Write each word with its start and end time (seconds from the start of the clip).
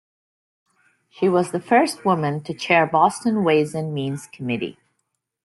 She 1.09 1.29
was 1.29 1.51
the 1.51 1.59
first 1.59 2.05
woman 2.05 2.41
to 2.45 2.55
chair 2.55 2.87
Boston 2.87 3.43
Ways 3.43 3.75
and 3.75 3.93
Means 3.93 4.25
Committee. 4.25 4.79